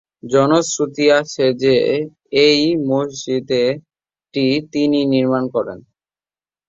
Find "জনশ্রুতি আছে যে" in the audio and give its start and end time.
0.23-1.75